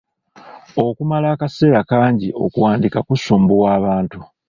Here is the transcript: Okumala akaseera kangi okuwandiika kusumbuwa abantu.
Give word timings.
Okumala 0.85 1.27
akaseera 1.35 1.79
kangi 1.91 2.27
okuwandiika 2.45 2.99
kusumbuwa 3.07 3.67
abantu. 3.77 4.19